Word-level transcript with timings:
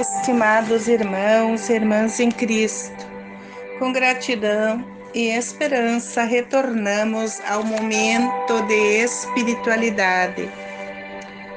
Estimados 0.00 0.88
irmãos 0.88 1.70
e 1.70 1.74
irmãs 1.74 2.18
em 2.18 2.28
Cristo, 2.28 3.06
com 3.78 3.92
gratidão 3.92 4.84
e 5.14 5.28
esperança 5.28 6.24
retornamos 6.24 7.40
ao 7.48 7.62
momento 7.62 8.60
de 8.66 9.04
espiritualidade. 9.04 10.50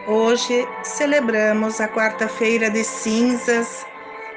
Hoje 0.08 0.68
celebramos 0.84 1.82
a 1.82 1.88
quarta-feira 1.88 2.70
de 2.70 2.84
cinzas 2.84 3.84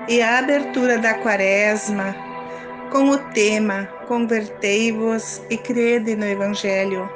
e 0.09 0.23
a 0.23 0.39
abertura 0.39 0.97
da 0.97 1.13
quaresma 1.13 2.17
com 2.91 3.11
o 3.11 3.19
tema 3.35 3.85
Convertei-vos 4.09 5.43
e 5.51 5.59
crede 5.59 6.17
no 6.17 6.25
Evangelho. 6.25 7.07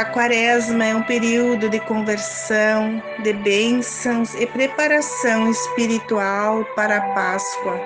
A 0.00 0.04
quaresma 0.06 0.82
é 0.86 0.94
um 0.94 1.02
período 1.02 1.68
de 1.68 1.78
conversão, 1.80 3.02
de 3.22 3.34
bênçãos 3.34 4.34
e 4.34 4.46
preparação 4.46 5.50
espiritual 5.50 6.64
para 6.74 6.96
a 6.96 7.00
Páscoa. 7.12 7.78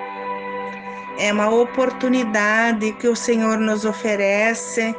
É 1.18 1.32
uma 1.32 1.50
oportunidade 1.50 2.92
que 2.92 3.08
o 3.08 3.16
Senhor 3.16 3.58
nos 3.58 3.84
oferece 3.84 4.94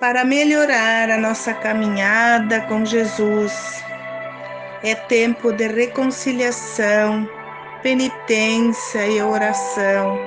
para 0.00 0.24
melhorar 0.24 1.10
a 1.10 1.18
nossa 1.18 1.52
caminhada 1.52 2.62
com 2.62 2.86
Jesus. 2.86 3.84
É 4.82 4.94
tempo 4.94 5.52
de 5.52 5.66
reconciliação, 5.66 7.28
penitência 7.82 9.06
e 9.06 9.20
oração. 9.20 10.18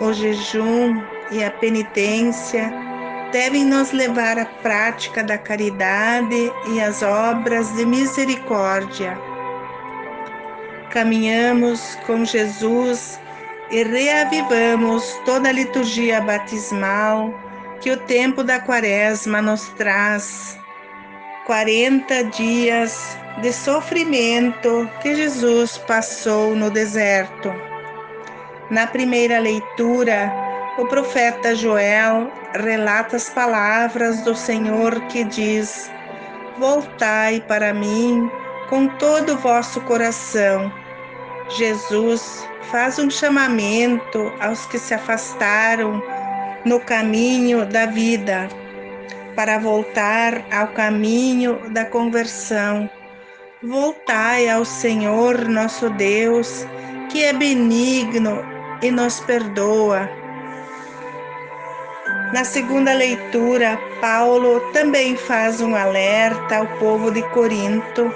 O 0.00 0.10
jejum 0.10 1.02
e 1.30 1.44
a 1.44 1.50
penitência 1.50 2.87
devem 3.32 3.64
nos 3.64 3.92
levar 3.92 4.38
à 4.38 4.46
prática 4.46 5.22
da 5.22 5.36
caridade 5.36 6.52
e 6.68 6.80
às 6.80 7.02
obras 7.02 7.72
de 7.74 7.84
misericórdia. 7.84 9.18
Caminhamos 10.90 11.96
com 12.06 12.24
Jesus 12.24 13.20
e 13.70 13.82
reavivamos 13.82 15.04
toda 15.24 15.50
a 15.50 15.52
liturgia 15.52 16.20
batismal 16.20 17.32
que 17.80 17.90
o 17.90 17.96
tempo 17.96 18.42
da 18.42 18.58
Quaresma 18.58 19.42
nos 19.42 19.68
traz. 19.70 20.58
40 21.46 22.24
dias 22.24 23.16
de 23.40 23.52
sofrimento 23.52 24.90
que 25.00 25.14
Jesus 25.14 25.78
passou 25.78 26.54
no 26.54 26.70
deserto. 26.70 27.52
Na 28.70 28.86
primeira 28.86 29.38
leitura, 29.38 30.47
o 30.78 30.86
profeta 30.86 31.56
Joel 31.56 32.30
relata 32.54 33.16
as 33.16 33.28
palavras 33.28 34.22
do 34.22 34.34
Senhor 34.34 35.00
que 35.08 35.24
diz: 35.24 35.90
Voltai 36.56 37.42
para 37.48 37.74
mim 37.74 38.30
com 38.70 38.86
todo 38.86 39.34
o 39.34 39.38
vosso 39.38 39.80
coração. 39.82 40.72
Jesus 41.50 42.48
faz 42.70 42.98
um 42.98 43.10
chamamento 43.10 44.32
aos 44.40 44.66
que 44.66 44.78
se 44.78 44.94
afastaram 44.94 46.00
no 46.64 46.78
caminho 46.78 47.66
da 47.66 47.86
vida, 47.86 48.48
para 49.34 49.58
voltar 49.58 50.44
ao 50.52 50.68
caminho 50.68 51.58
da 51.70 51.84
conversão. 51.86 52.88
Voltai 53.64 54.48
ao 54.48 54.64
Senhor 54.64 55.48
nosso 55.48 55.90
Deus, 55.90 56.64
que 57.10 57.24
é 57.24 57.32
benigno 57.32 58.44
e 58.80 58.90
nos 58.92 59.18
perdoa 59.20 60.17
na 62.32 62.44
segunda 62.44 62.92
leitura, 62.92 63.78
Paulo 64.02 64.60
também 64.72 65.16
faz 65.16 65.62
um 65.62 65.74
alerta 65.74 66.58
ao 66.58 66.66
povo 66.78 67.10
de 67.10 67.22
Corinto 67.30 68.14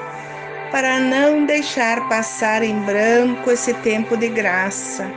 para 0.70 1.00
não 1.00 1.46
deixar 1.46 2.08
passar 2.08 2.62
em 2.62 2.78
branco 2.80 3.50
esse 3.50 3.72
tempo 3.74 4.14
de 4.16 4.28
graça, 4.28 5.10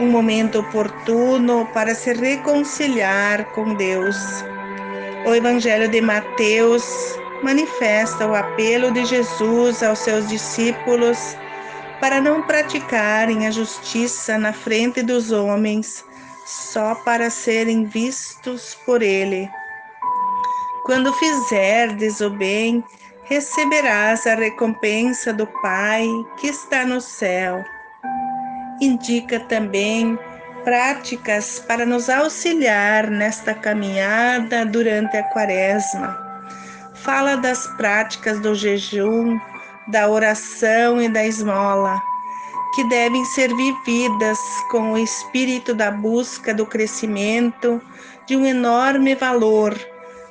um 0.00 0.06
momento 0.06 0.60
oportuno 0.60 1.66
para 1.74 1.94
se 1.94 2.14
reconciliar 2.14 3.44
com 3.52 3.74
Deus. 3.74 4.16
O 5.26 5.34
Evangelho 5.34 5.88
de 5.88 6.00
Mateus 6.00 7.18
manifesta 7.42 8.26
o 8.26 8.34
apelo 8.34 8.90
de 8.90 9.04
Jesus 9.04 9.82
aos 9.82 9.98
seus 9.98 10.26
discípulos 10.28 11.36
para 12.00 12.22
não 12.22 12.42
praticarem 12.42 13.46
a 13.46 13.50
justiça 13.50 14.38
na 14.38 14.52
frente 14.52 15.02
dos 15.02 15.30
homens 15.30 16.04
só 16.44 16.94
para 16.94 17.30
serem 17.30 17.84
vistos 17.84 18.76
por 18.86 19.02
ele. 19.02 19.50
Quando 20.84 21.12
fizerdes 21.14 22.20
o 22.20 22.28
bem, 22.28 22.84
receberás 23.24 24.26
a 24.26 24.34
recompensa 24.34 25.32
do 25.32 25.46
Pai 25.62 26.06
que 26.36 26.48
está 26.48 26.84
no 26.84 27.00
céu. 27.00 27.64
Indica 28.80 29.40
também 29.40 30.18
práticas 30.62 31.58
para 31.60 31.86
nos 31.86 32.10
auxiliar 32.10 33.10
nesta 33.10 33.54
caminhada 33.54 34.66
durante 34.66 35.16
a 35.16 35.22
quaresma. 35.24 36.22
Fala 36.94 37.36
das 37.36 37.66
práticas 37.76 38.40
do 38.40 38.54
jejum, 38.54 39.38
da 39.88 40.08
oração 40.08 41.00
e 41.00 41.08
da 41.08 41.24
esmola 41.24 42.02
que 42.74 42.82
devem 42.84 43.24
ser 43.24 43.54
vividas 43.54 44.38
com 44.68 44.92
o 44.92 44.98
espírito 44.98 45.72
da 45.72 45.92
busca 45.92 46.52
do 46.52 46.66
crescimento 46.66 47.80
de 48.26 48.36
um 48.36 48.44
enorme 48.44 49.14
valor, 49.14 49.78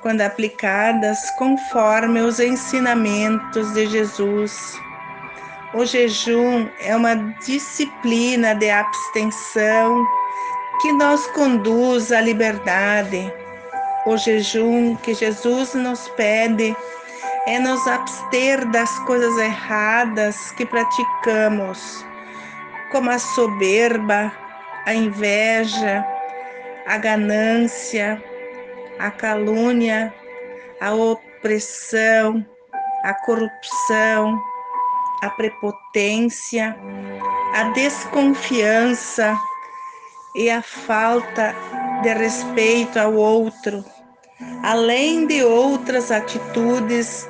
quando 0.01 0.21
aplicadas 0.21 1.17
conforme 1.37 2.19
os 2.19 2.41
ensinamentos 2.41 3.73
de 3.73 3.85
Jesus. 3.87 4.77
O 5.73 5.85
jejum 5.85 6.67
é 6.81 6.95
uma 6.95 7.15
disciplina 7.45 8.53
de 8.53 8.69
abstenção 8.69 10.05
que 10.81 10.91
nos 10.91 11.25
conduz 11.27 12.11
à 12.11 12.19
liberdade. 12.19 13.33
O 14.05 14.17
jejum 14.17 14.97
que 14.97 15.13
Jesus 15.13 15.73
nos 15.75 16.09
pede 16.09 16.75
é 17.47 17.57
nos 17.57 17.87
abster 17.87 18.69
das 18.69 18.99
coisas 18.99 19.37
erradas 19.37 20.51
que 20.51 20.65
praticamos 20.65 22.05
como 22.93 23.09
a 23.09 23.17
soberba, 23.17 24.31
a 24.85 24.93
inveja, 24.93 26.05
a 26.85 26.97
ganância, 26.99 28.23
a 28.99 29.09
calúnia, 29.09 30.13
a 30.79 30.93
opressão, 30.93 32.45
a 33.03 33.13
corrupção, 33.25 34.39
a 35.23 35.29
prepotência, 35.31 36.77
a 37.55 37.63
desconfiança 37.71 39.35
e 40.35 40.51
a 40.51 40.61
falta 40.61 41.55
de 42.03 42.13
respeito 42.13 42.99
ao 42.99 43.15
outro, 43.15 43.83
além 44.61 45.25
de 45.25 45.43
outras 45.43 46.11
atitudes 46.11 47.27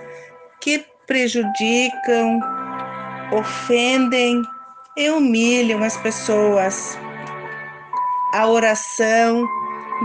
que 0.60 0.86
prejudicam, 1.08 2.42
ofendem 3.32 4.44
e 4.96 5.10
humilham 5.10 5.84
as 5.84 5.98
pessoas. 5.98 6.98
A 8.34 8.48
oração 8.48 9.48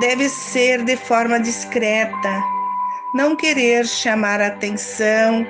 deve 0.00 0.28
ser 0.28 0.84
de 0.84 0.96
forma 0.96 1.40
discreta, 1.40 2.42
não 3.14 3.36
querer 3.36 3.86
chamar 3.86 4.40
a 4.40 4.48
atenção 4.48 5.46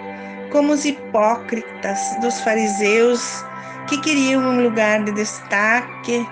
como 0.51 0.73
os 0.73 0.85
hipócritas 0.85 1.99
dos 2.21 2.41
fariseus 2.41 3.45
que 3.89 4.01
queriam 4.01 4.43
um 4.43 4.63
lugar 4.63 5.05
de 5.05 5.13
destaque 5.13 6.27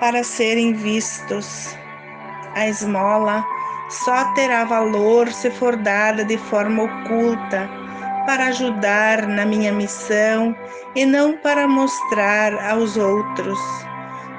para 0.00 0.22
serem 0.24 0.72
vistos. 0.72 1.76
A 2.54 2.68
esmola 2.68 3.44
só 3.88 4.32
terá 4.34 4.64
valor 4.64 5.32
se 5.32 5.50
for 5.50 5.76
dada 5.76 6.24
de 6.24 6.38
forma 6.38 6.84
oculta 6.84 7.81
para 8.26 8.46
ajudar 8.46 9.26
na 9.26 9.44
minha 9.44 9.72
missão 9.72 10.54
e 10.94 11.04
não 11.04 11.36
para 11.38 11.66
mostrar 11.66 12.54
aos 12.70 12.96
outros. 12.96 13.58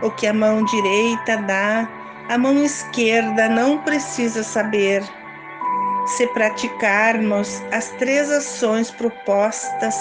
O 0.02 0.12
que 0.12 0.28
a 0.28 0.34
mão 0.34 0.64
direita 0.66 1.38
dá, 1.38 1.90
a 2.30 2.38
mão 2.38 2.64
esquerda 2.64 3.48
não 3.50 3.78
precisa 3.80 4.44
saber. 4.44 5.04
Se 6.06 6.28
praticarmos 6.28 7.64
as 7.72 7.90
três 7.92 8.30
ações 8.30 8.92
propostas 8.92 9.96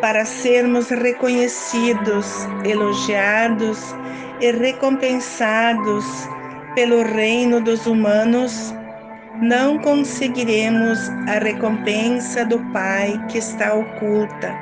para 0.00 0.24
sermos 0.24 0.88
reconhecidos, 0.90 2.46
elogiados 2.64 3.94
e 4.40 4.52
recompensados 4.52 6.04
pelo 6.74 7.02
reino 7.02 7.60
dos 7.60 7.86
humanos, 7.86 8.72
não 9.40 9.78
conseguiremos 9.78 10.98
a 11.28 11.38
recompensa 11.38 12.44
do 12.44 12.58
Pai 12.72 13.24
que 13.28 13.38
está 13.38 13.74
oculta. 13.74 14.52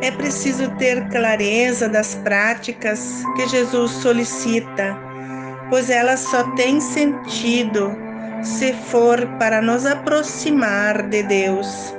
É 0.00 0.10
preciso 0.10 0.68
ter 0.76 1.08
clareza 1.08 1.88
das 1.88 2.14
práticas 2.16 3.22
que 3.36 3.48
Jesus 3.48 3.92
solicita, 3.92 4.96
pois 5.70 5.88
elas 5.88 6.20
só 6.20 6.42
têm 6.54 6.80
sentido 6.80 7.96
se 8.42 8.72
for 8.72 9.26
para 9.38 9.62
nos 9.62 9.86
aproximar 9.86 11.08
de 11.08 11.22
Deus. 11.22 11.94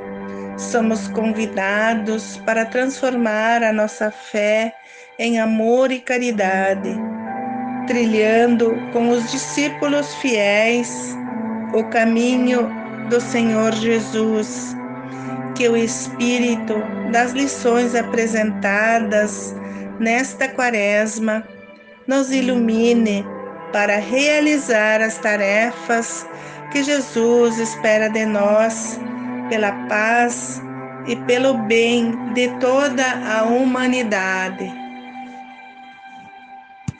somos 0.57 1.07
convidados 1.09 2.37
para 2.37 2.65
transformar 2.65 3.61
a 3.61 3.71
nossa 3.71 4.09
fé 4.09 4.73
em 5.19 5.39
amor 5.39 5.91
e 5.91 5.99
caridade, 5.99 6.97
trilhando 7.85 8.75
com 8.91 9.09
os 9.09 9.31
discípulos 9.31 10.15
fiéis 10.15 11.15
o 11.73 11.83
caminho 11.85 12.69
do 13.09 13.19
Senhor 13.19 13.73
Jesus. 13.73 14.75
Que 15.55 15.67
o 15.67 15.75
Espírito 15.75 16.75
das 17.11 17.31
lições 17.31 17.95
apresentadas 17.95 19.55
nesta 19.99 20.47
Quaresma 20.47 21.43
nos 22.05 22.31
ilumine 22.31 23.25
para 23.71 23.97
realizar 23.97 25.01
as 25.01 25.17
tarefas 25.17 26.25
que 26.71 26.83
Jesus 26.83 27.57
espera 27.57 28.09
de 28.09 28.25
nós, 28.25 28.99
pela 29.49 29.71
paz 29.87 30.61
e 31.07 31.15
pelo 31.15 31.53
bem 31.65 32.33
de 32.33 32.49
toda 32.59 33.03
a 33.25 33.43
humanidade. 33.43 34.86